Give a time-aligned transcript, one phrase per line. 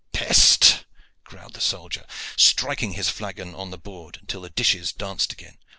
[0.13, 0.83] "Peste!"
[1.23, 5.59] growled the soldier, striking his flagon on the board until the dishes danced again.